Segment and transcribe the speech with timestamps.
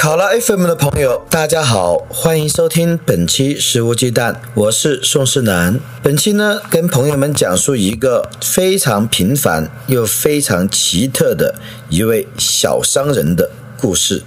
[0.00, 5.78] 考拉 FM 的朋友，大家好，欢迎收听本期《食物鸡蛋》，我是宋世南。
[6.02, 11.54] 本期呢，跟朋友们讲述一个非常平凡又非常奇特的
[11.90, 14.22] 一位小商人的故事。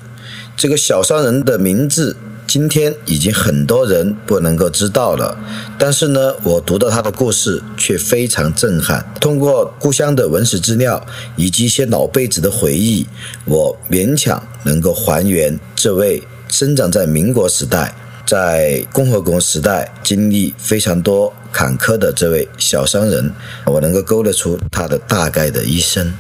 [0.56, 2.18] 这个小商人的名字。
[2.54, 5.36] 今天已经很多人不能够知道了，
[5.80, 9.04] 但是呢，我读到他的故事却非常震撼。
[9.20, 11.04] 通过故乡的文史资料
[11.36, 13.08] 以及一些老辈子的回忆，
[13.46, 17.92] 我勉强能够还原这位生长在民国时代、
[18.24, 23.34] 在共和国时代经历非常多坎坷的这位小商人，
[23.66, 26.14] 我能够勾勒出他的大概的一生。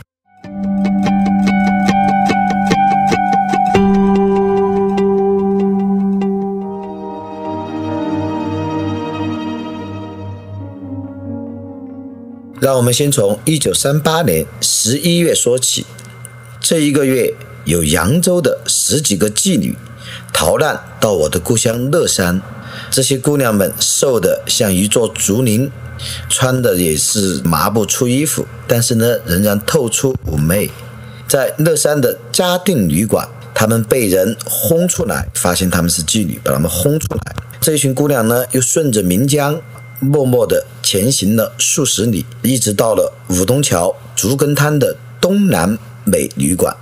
[12.63, 15.85] 让我们先从一九三八年十一月说起。
[16.61, 17.33] 这一个月，
[17.65, 19.75] 有扬州的十几个妓女
[20.31, 22.41] 逃难到我的故乡乐山。
[22.89, 25.69] 这些姑娘们瘦得像一座竹林，
[26.29, 30.71] 穿的也是麻布粗衣服，但是呢，仍然透出妩媚。
[31.27, 37.35] 在乐山的嘉定旅馆，她们被人轰出来，发现她们是妓女，把她们轰出来。
[37.59, 39.61] 这群姑娘呢，又顺着岷江。
[40.03, 46.75] 默默地前行了数十里，一直到了五东桥竹根滩的东南美旅馆，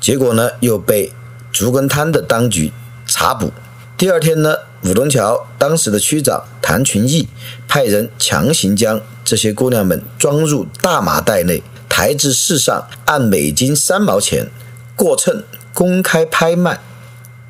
[0.00, 1.12] 结果呢又被
[1.52, 2.72] 竹根滩的当局
[3.06, 3.52] 查捕。
[3.96, 4.54] 第二天呢，
[4.84, 7.28] 五东桥当时的区长谭群义
[7.66, 14.46] 派人强行将这些姑娘们装入大麻袋内，抬至市上，按每斤三毛钱
[14.94, 15.42] 过秤
[15.74, 16.78] 公开拍卖。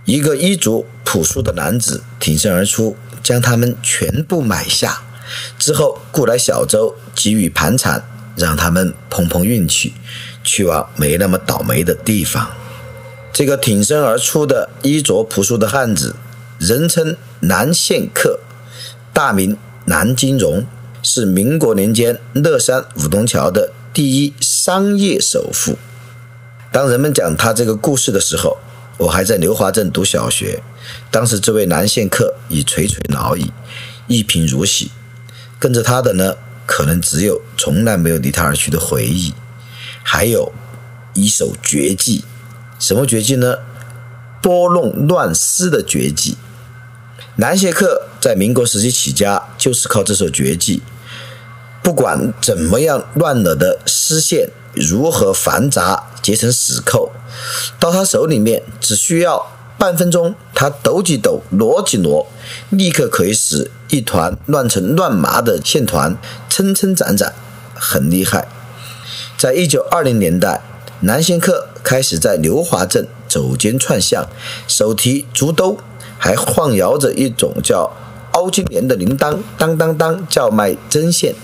[0.07, 5.03] 一个衣着朴素的男子挺身而出，将他们全部买下。
[5.59, 8.03] 之后雇来小周给予盘缠，
[8.37, 9.95] 让他们碰碰运气，
[10.43, 12.51] 去往没那么倒霉的地方。
[13.33, 16.17] 这个挺身而出的衣着朴素的汉子，
[16.59, 18.41] 人称南县客，
[19.13, 20.67] 大名南金荣，
[21.03, 25.79] 是民国年间乐山武东桥的第一商业首富。
[26.73, 28.59] 当人们讲他这个故事的时候，
[28.99, 30.63] 我还在刘华镇读小学。
[31.11, 33.53] 当时这位南县客已垂垂老矣，
[34.07, 34.91] 一贫如洗。
[35.59, 36.37] 跟着他的呢，
[36.67, 39.35] 可能只有从来没有离他而去的回忆，
[40.03, 40.53] 还有
[41.15, 42.25] 一首绝技。
[42.79, 43.59] 什么绝技呢？
[44.41, 46.37] 拨弄乱丝的绝技。
[47.37, 50.83] 南谢克在民国时期起家，就是靠这首绝技。
[51.83, 57.11] 不管怎么样乱了的丝线如何繁杂结成死扣，
[57.81, 59.58] 到他手里面只需要。
[59.79, 62.27] 半分钟，他抖几抖，挪几挪，
[62.71, 66.19] 立刻可以使一团乱成乱麻的线团
[66.51, 67.33] 撑撑展展，
[67.75, 68.49] 很厉害。
[69.37, 70.61] 在一九二零年代，
[71.03, 74.29] 南仙客开始在刘华镇走街串巷，
[74.67, 75.79] 手提竹兜，
[76.19, 77.93] 还晃摇着一种叫。
[78.39, 81.35] 包金莲的铃铛当当当叫卖针线，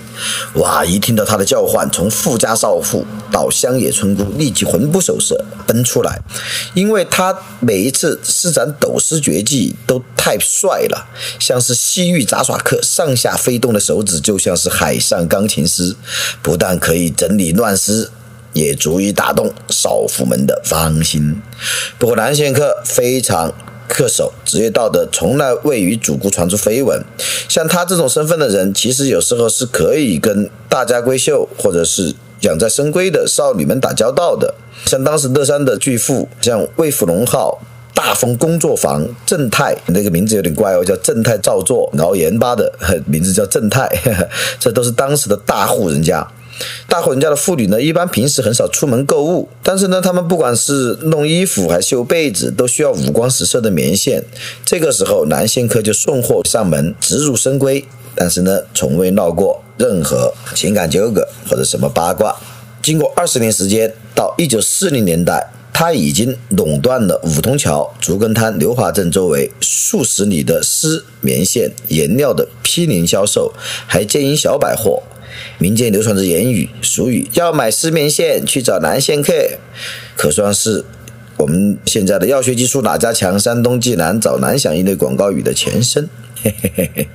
[0.54, 0.84] 哇！
[0.84, 6.22] 一听到他的叫唤，从富家少妇到乡野村姑，立即魂不守舍奔出来，
[6.72, 11.08] 因为他每一次施展抖丝绝技都太帅了，
[11.40, 15.96] 像是西域杂耍客，上下飞动的手指就像是海上钢琴师，
[16.42, 18.12] 不但可以整理乱丝，
[18.52, 21.42] 也足以打动少妇们的芳心。
[21.98, 23.52] 不过南线客非常。
[23.88, 27.02] 恪守职业道德，从来未与主顾传出绯闻。
[27.48, 34.54] 像他这种身份的人，其实有时候是可以跟大家闺秀或者是养在深闺的少女们打交道的。
[34.86, 37.60] 像当时乐山的巨富，像魏福龙号
[37.94, 42.72] 大丰工作坊正太，那个名字有点怪哦，叫正太照作熬盐巴的
[43.06, 43.88] 名字叫正太，
[44.58, 46.26] 这都是当时的大户人家。
[46.88, 54.22] 大户人家的妇女呢，一般平时很少出门购物，但是呢，他们不管是弄衣服还是绣被子，都需要五光十色的棉线。
[54.64, 57.84] 这个时候，南仙客就送货上门，直入深闺，
[58.14, 62.36] 但是呢，从未闹过任何情感纠葛或者什么八卦。
[62.80, 73.52] 经过二十年时间，到一九四零年代，他已经垄断了五通桥、竹根滩、刘华镇周围数十里的丝、棉线、颜料的批零销售，
[73.86, 75.02] 还经营小百货。
[75.58, 79.32] 民间流传着言语俗语，要买丝棉线去找南线客，
[80.16, 80.84] 可算是
[81.36, 83.38] 我们现在的药学技术哪家强？
[83.38, 86.08] 山东济南找南响一类广告语的前身。
[86.44, 87.08] 嘿嘿嘿嘿。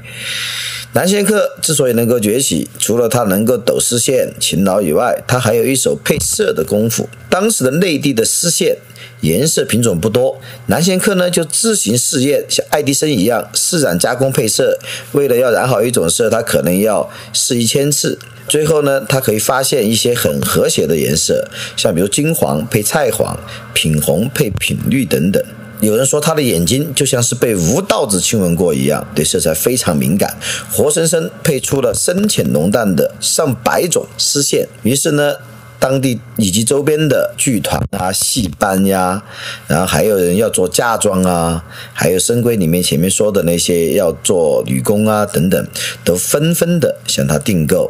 [0.93, 7.07] 南仙客之所以能够崛起，除了他能够抖丝线勤劳以外，他还有一手配色的功夫。
[7.29, 8.75] 当时的内地的丝线
[9.21, 14.79] 颜色品种不多，南仙客呢就自行试验，像爱迪生一样试染加工配色。
[15.11, 18.17] 为了要染好一种色，他可能要试一千次。
[18.47, 21.47] 最后呢，他可以发现一些很和谐的颜色，
[21.77, 23.39] 像比如金黄配菜黄、
[23.75, 25.43] 品红配品绿等等。
[25.81, 30.37] 有人说他的眼睛就像是被吴道子亲吻过一样，对色彩非常敏感，
[30.71, 34.67] 活生生配出了深浅浓淡的上百种丝线。
[34.83, 35.35] 于是呢，
[35.79, 39.23] 当地以及周边的剧团啊、戏班呀，
[39.67, 45.67] 然后还有人要做嫁妆啊，还有《深闺》里面前面说的那些要做女工啊等等，
[46.03, 47.89] 都纷纷的向他订购。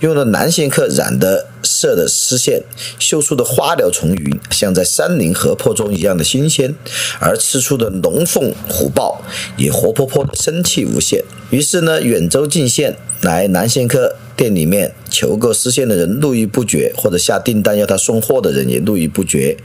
[0.00, 2.62] 用了南线客染的色的丝线
[2.98, 6.72] 绣出的花鸟虫云，像在山林河泊中一样的新鲜；
[7.20, 9.22] 而吃出的龙凤虎豹
[9.56, 11.24] 也活泼泼的生气无限。
[11.50, 19.56] 于是呢，远州进线来南线客店里面求购丝线的人络绎不绝，或者下订单要他送货的人也络绎不绝，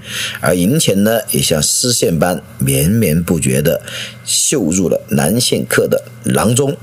[0.42, 3.82] 而银钱呢，也像丝线般绵绵不绝地
[4.26, 6.76] 绣入了南线客的囊中。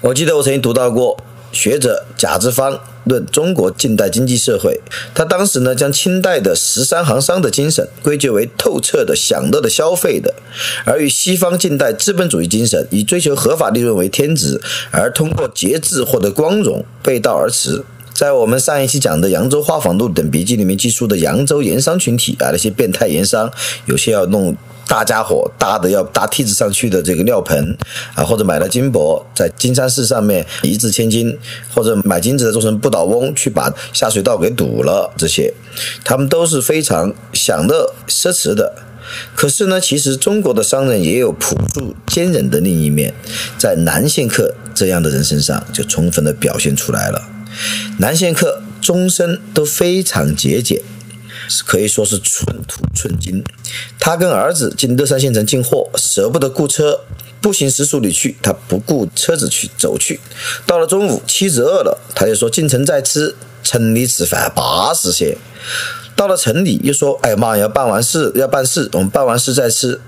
[0.00, 1.16] 我记得我曾经读到过。
[1.52, 4.80] 学者贾之芳论中国近代经济社会，
[5.14, 10.34] 他当时呢将清代的十三行商的精神归结为透彻的享乐的消费的，
[10.84, 14.60] 而与西方近代资本主义精神以追求合法利润为天职，
[14.90, 17.84] 而通过节制获得光荣背道而驰。
[18.14, 23.50] 在我们上一期讲的《扬州花舫录》等笔记里面记述的扬州盐商群体啊，那些变态盐商，
[23.86, 24.56] 有些要弄。
[24.92, 27.74] 大家伙搭的要搭梯子上去的这个料盆
[28.14, 31.34] 啊，或者买了金箔在金山寺上面一掷千金，
[31.74, 35.54] 或者买金子做成不倒翁去把下水道给堵了，这些
[36.04, 38.74] 他们都是非常享乐奢侈的。
[39.34, 43.14] 可是呢，其实中国的商人也有朴素坚忍的另一面，
[43.56, 47.30] 在南线客这样的人身上就充分的表现出来了。
[47.96, 50.82] 南线客终身都非常节俭。
[51.66, 53.42] 可以说是寸土寸金。
[53.98, 57.00] 他跟儿子进乐山县城进货，舍不得雇车，
[57.40, 60.20] 步行十数里去，他不顾车子去走去。
[60.66, 65.36] 到了中午，妻子饿了，他就说进城再吃，城里吃饭巴适些。
[66.22, 70.00] 到了城里，又说：“哎妈，要办完事，要办事，我们办完事再吃。”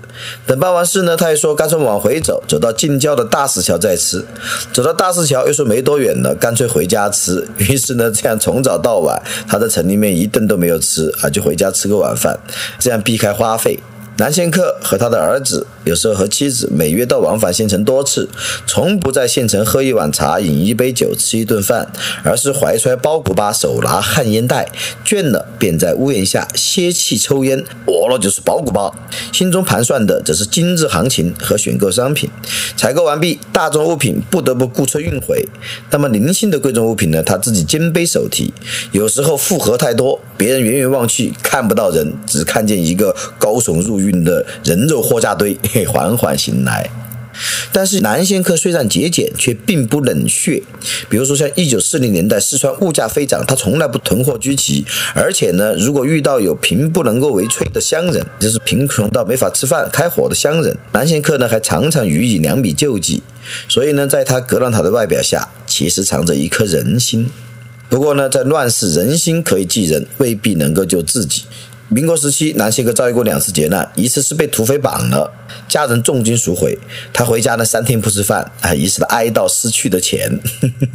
[0.47, 4.23] 等办完事呢，他又说：“干脆往回走，走到近郊的大石桥再吃。”
[4.71, 7.45] 走到大石桥，又说没多远了，干脆回家吃。
[7.59, 12.39] 于是呢，这样从早到晚，他在城里面一顿都没有吃啊，就回家吃个晚饭，
[12.79, 13.77] 这样避开花费。
[14.17, 18.29] 南仙客和他的儿子，有时候和妻子，每月都往返县城多次，
[18.65, 21.91] 从不在县城喝一碗茶、饮一杯酒、吃一顿饭，
[22.23, 24.71] 而是怀揣包谷巴，手拿旱烟袋，
[25.05, 28.89] 倦了便在屋檐下歇气抽烟，饿了就是包谷巴，
[29.33, 32.29] 心中盘算的则是今日行情和选购商品。
[32.77, 35.45] 采购完毕，大众物品不得不雇车运回，
[35.91, 37.21] 那么零星的贵重物品呢？
[37.21, 38.53] 他自己肩背手提，
[38.93, 44.04] 有时候负荷太多，别人远远望去看不到人，只看见一个高耸入云。
[44.05, 45.57] 运的人肉货架堆
[45.87, 46.89] 缓缓行来，
[47.71, 50.63] 但是南仙客虽然节俭，却并不冷血。
[51.09, 63.21] 比如说像一九四零年代四川物价飞涨，他从来不囤货居奇，而且呢，如果遇到有贫不能够为炊的乡人，就是贫穷到没法吃饭开火的乡人，南仙客呢还常常予以粮米救济。
[63.67, 67.29] 所以呢，在他格朗塔的外表下，其实藏着一颗人心。
[67.87, 71.43] 不过呢，在乱世，人心可以济人，未必能够救自己。
[71.87, 75.31] 民国时期，南希哥遭遇过两次劫难，一次是被土匪绑了，
[75.67, 76.77] 家人重金赎回，
[77.13, 80.39] 他回家呢三天不吃饭，啊，一次的哀悼失去的钱。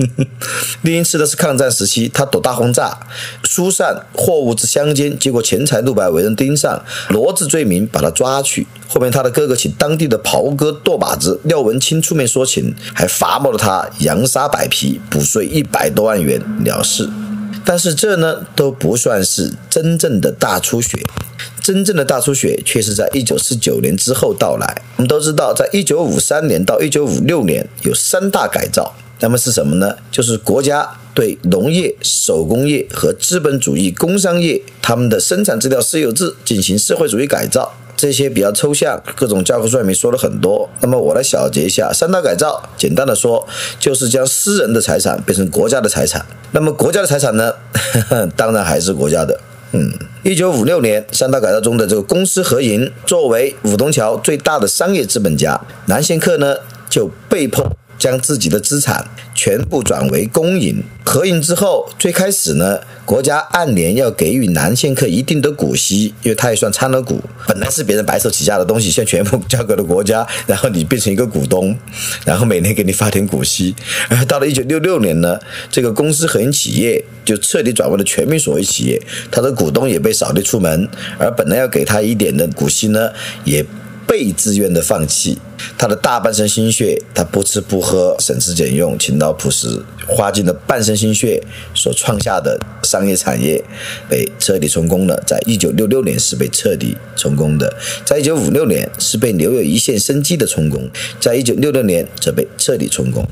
[0.82, 2.99] 另一次的是抗战时期，他躲大轰炸，
[3.44, 8.66] 疏散货物至乡间，结果钱财路百，为人盯上，罗织罪名把他抓去。
[8.88, 17.09] 后面他的哥哥请当地的袍哥舵把子廖文清出面说情，还罚没了他扬沙摆皮，补税一百多万元了事。
[17.71, 20.99] 但是这呢都不算是真正的大出血，
[21.62, 24.83] 真正的大出血却是在一九四九年之后到来。
[24.97, 29.95] 我们都知道，在一九五三年到一九五六年有三大改造，那么是什么呢？
[30.11, 37.73] 就是国家对农业、手工业和资本主义工商业他们的生产资料私有制进行社会主义改造。
[38.00, 40.66] 这些比较抽象，各种教科书里面说了很多。
[40.80, 42.62] 那么我来小结一下三大改造。
[42.78, 43.47] 简单的说，
[43.78, 46.25] 就是将私人的财产变成国家的财产。
[46.52, 47.52] 那么国家的财产呢？
[48.35, 49.38] 当然还是国家的。
[49.73, 49.92] 嗯，
[50.23, 56.57] 一九五六年三大改造中的这个公私合营，作为五东桥最大的商业资本家，南仙客呢
[56.88, 60.83] 就被迫将自己的资产全部转为公营。
[61.04, 67.21] 合营之后，最开始呢，国家按年要给予南线客一定的股息，因为他也算参了股。
[67.47, 71.76] 本来是别人白手起家的东西，现在全部交给了国家，然后你变成一个股东，
[72.25, 73.75] 然后每年给你发点股息。
[74.09, 75.38] 而到了一九六六年呢，
[75.71, 80.88] 这个公司合营企业就彻底转为了全民所有企业，他的股东也被扫地出门，
[81.19, 83.11] 而本来要给他一点的股息呢，
[83.45, 83.66] 也。
[84.11, 85.38] 被自愿的放弃，
[85.79, 91.40] 他的大半生心血，他不吃不喝，省吃俭用，勤劳朴实，花尽了半生心血
[91.76, 93.62] 所创下的商业产业，
[94.09, 95.23] 被彻底充公了。
[95.25, 97.73] 在一九六六年是被彻底充公的，
[98.05, 100.90] 在一九五六年是被留有一线生机的充公，
[101.21, 103.25] 在一九六六年则被彻底充公。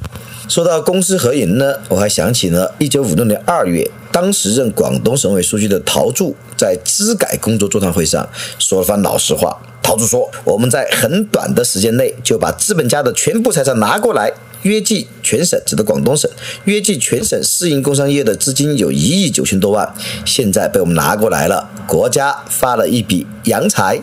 [0.49, 9.57] 说到公私合营呢，我还想起了一九五六年二月，当时任广东省委书记的陶铸在资改工作座谈会上说了番老实话。
[9.81, 14.33] 陶铸说：“我们在很短的时间内就把资本家的全部财产拿过来，
[14.63, 16.29] 约计全省指的广东省，
[16.65, 19.95] 约计全省私营工商业的资金有一亿九千多万，
[20.27, 24.01] 现在被我们拿过来了，国家发了一笔洋财。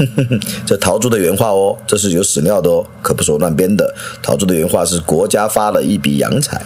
[0.66, 3.94] ”这陶铸的原话哦，这是有史料的哦，可不是我乱编的。
[4.22, 6.60] 陶铸的原话是：“国家发了一笔洋财。”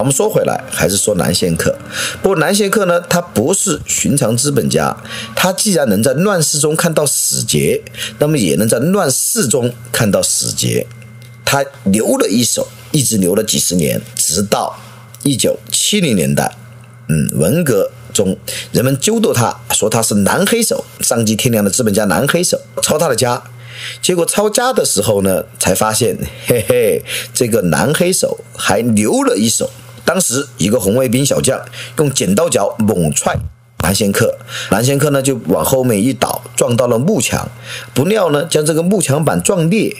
[0.00, 1.76] 好，我们说回来，还是说南线客。
[2.22, 4.96] 不过南线客呢，他不是寻常资本家，
[5.36, 7.82] 他既然能在乱世中看到死结，
[8.18, 10.86] 那么也能在乱世中看到死结。
[11.44, 14.74] 他留了一手，一直留了几十年，直到
[15.22, 16.56] 一九七零年代，
[17.10, 18.34] 嗯，文革中
[18.72, 23.42] 人们揪斗他，说他是南黑手，丧尽天良的资本家南黑手，抄他的家。
[24.00, 26.16] 结果抄家的时候呢，才发现，
[26.46, 27.02] 嘿嘿，
[27.34, 29.70] 这个南黑手还留了一手。
[30.10, 31.60] 当时一个红卫兵小将
[31.98, 33.38] 用剪刀脚猛踹
[33.78, 34.36] 南仙客，
[34.72, 37.48] 南仙客呢就往后面一倒，撞到了幕墙，
[37.94, 39.98] 不料呢将这个幕墙板撞裂，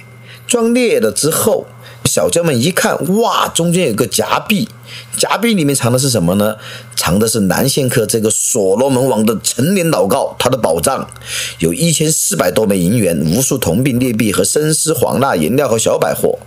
[0.48, 1.64] 撞裂了之后，
[2.06, 4.68] 小将们一看，哇，中间有个夹壁，
[5.16, 6.56] 夹壁里面藏的是什么呢？
[6.96, 11.08] 藏的是南仙客这个所罗门王的陈年老窖，他的宝藏
[11.60, 16.40] 有一千四百多枚银元，无数铜币、劣币和生丝、黄蜡、颜料和小百货。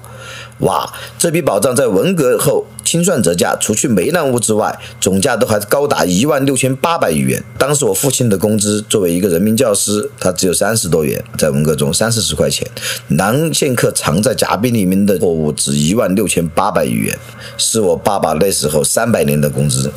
[0.63, 7.43] 哇，这笔宝藏在文革后清算折价，除去梅兰物之外，总价都还高达一万六千八百余元。
[7.57, 12.65] 当时我父亲的工资作为一个人民教师，他只有三十多元，在文革中三四十块钱。
[13.09, 17.19] 南线客藏在夹壁里面的货物值一万六千八百余元，
[17.57, 19.91] 是我爸爸那时候三百年的工资，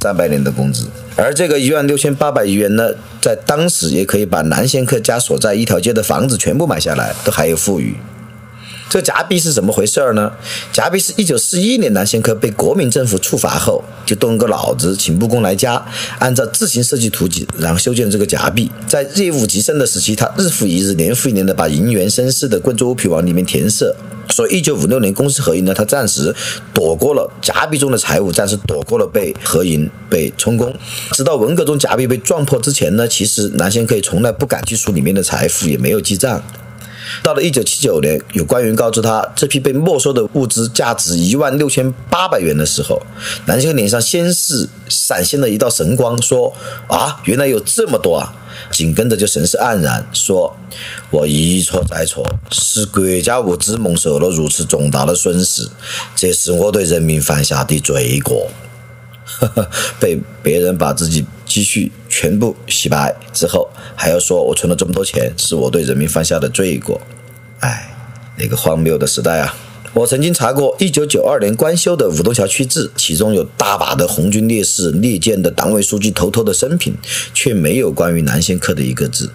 [0.00, 0.86] 三百年的工资。
[1.16, 7.94] 而这个一万六千八百余元呢，在当时也可以把南线客家所在一条街的房子全部买下来，都还有富余。
[8.92, 10.30] 这个夹壁是怎么回事儿呢？
[10.70, 15.82] 夹壁是一九四一年南仙客被国民政府处罚后，就动个脑子，请木工来家，
[16.18, 18.70] 按照自行设计图纸，然后修建这个夹壁。
[18.86, 23.96] 在业务极盛的时期，他日复一日，年复一年的把银元绅士的贵重物品往里面填色。
[24.28, 26.34] 所以一九五六年公私合营呢，他暂时
[26.74, 30.70] 躲过了夹壁中的财物，暂时躲过了被合营、被充公。
[31.12, 36.42] 直到文革中夹壁被撞破之前呢，其实南仙客从来不敢去数里面的财富，也没有记账。
[37.22, 43.00] 到了一九七九年，有官员告知他，这批被没收的物资价值一万六千八百元的时候，
[43.46, 46.54] 南星脸上先是闪现了一道神光，说
[46.88, 48.34] ：“啊，原来有这么多啊！”
[48.70, 50.54] 紧跟着就神色黯然，说
[51.10, 55.68] ：“我一错再错，使国家物资蒙受了如此重大的损失，
[56.14, 58.48] 这是我对人民犯下的罪过。
[59.98, 67.00] ”被别人把自己积蓄全部洗白之后，还要说我存了这么多钱，是我对人民犯下的罪过。
[67.60, 67.90] 哎，
[68.36, 69.56] 那个荒谬的时代啊！
[69.94, 76.94] 我曾经查过1992年官修的武东桥区志，其中有大把的红军烈士、烈舰的党委书记头头的生平，
[77.32, 79.30] 却没有关于南线客的一个字。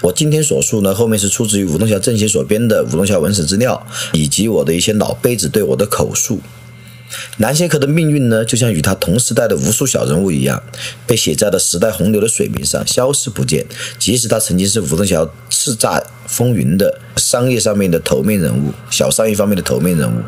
[0.00, 6.40] 我今天所述呢，后面是出自于武东桥政协所编的武东桥文史资料，以及我的一些老辈子对我的口述。
[7.38, 10.62] 南仙客的命运呢，就像与他同时代的无数小人物一样，
[11.06, 13.64] 被写在了时代洪流的水面上，消失不见。
[13.98, 20.20] 即使他曾经是武东桥叱咤风云的商业上面的头面人物，小商业方面的头面人物，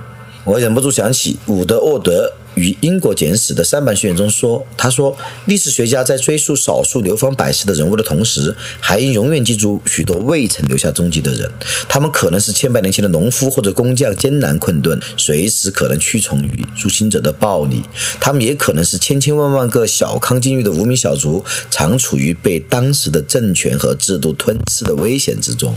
[0.45, 2.33] 我忍不住想起伍德沃德。
[2.57, 11.51] 与《英国简史》的三版序言中说：“他说，历史学家在追溯少数流芳百世的人物的同时，还应永远记住许多未曾留下踪迹的人。
[11.87, 17.83] 他们可能是千百年前的农夫或者工匠，艰难困顿，随时可能屈从于入侵者的暴力；
[18.19, 25.77] 他们也可能是千千万万个小康境遇的无名小卒，常处于被当时的政权和制度吞噬的危险之中。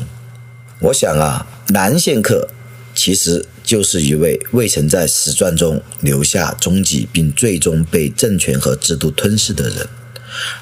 [0.79, 2.47] 我想啊，南线客。”
[2.95, 9.87] 其实就是一位未曾在史传中留下踪迹，并最终被政权和制度吞噬的人。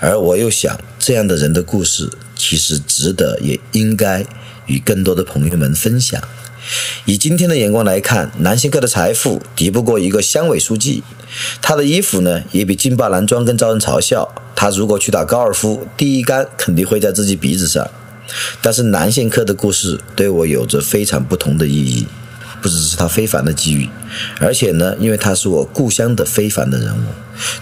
[0.02, 4.26] 而我又想，这样的人的故事，其实值得，也应该
[4.66, 6.22] 与更多的朋友们分享。
[7.06, 11.02] 以今天的眼光来看，南星科的财富敌不过一个乡委书记，
[11.62, 14.36] 他的衣服呢也比劲霸男装更招人嘲笑。
[14.54, 17.90] 他如果去打高尔夫，第一杆肯定会在自己鼻子上。
[18.62, 22.06] 但是南线科的故事对我有着非常不同的意义，
[22.62, 23.90] 不只是他非凡的机遇，
[24.40, 27.08] 而且呢，因为他是我故乡的非凡的人物。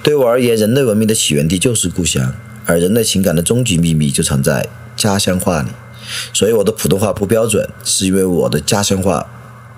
[0.02, 2.34] 对我而言，人类文明的起源地就是故乡，
[2.66, 5.70] 而人类情感的终极秘密就藏在家乡话里。
[6.34, 9.25] 所以我的普通话不标准，是因为我的家乡话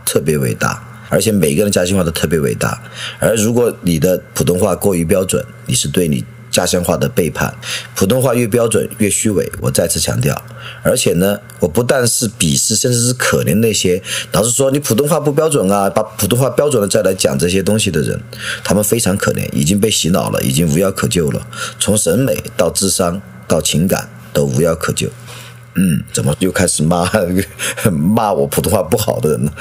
[0.06, 2.82] 特别伟大，而且每个人家乡话都特别伟大。
[3.20, 6.24] 而如果你的普通话过于标准，你是对你
[6.58, 7.54] 家乡话的背叛。
[7.96, 10.36] 普通话越标准越虚伪，我再次强调。
[10.82, 18.20] 而且呢，我不但是鄙视，甚至是可怜那些老是说你普通话不标准啊，把普通话标准了再来讲这些东西的人，
[18.64, 21.46] 他们非常可怜，已经被洗脑了，已经无药可救了。
[21.80, 25.08] 从审美到智商到情感都无药可救。
[25.76, 27.08] 嗯，怎么又开始骂
[27.92, 29.54] 骂我普通话不好的人了？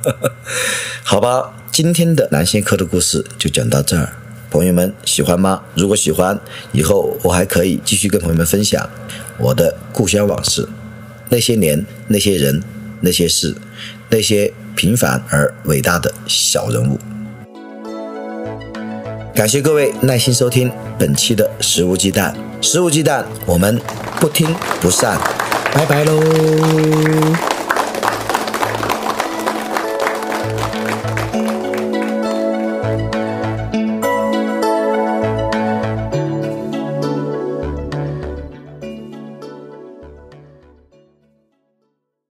[1.04, 4.14] 好吧，今天的南线课的故事就讲到这儿，
[4.54, 5.60] 朋友们喜欢吗？
[5.74, 6.38] 如果喜欢，
[6.70, 8.88] 以后我还可以继续跟朋友们分享
[9.36, 10.68] 我的故乡往事，
[11.28, 12.62] 那些年、那些人、
[13.00, 13.52] 那些事，
[14.10, 16.96] 那些平凡而伟大的小人物。
[19.34, 22.32] 感谢各位耐心收听本期的食物鸡蛋。
[22.62, 23.80] 肆无忌惮，我们
[24.20, 25.18] 不听不散，
[25.74, 27.53] 拜拜喽。